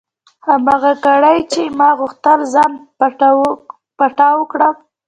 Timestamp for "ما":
1.79-1.89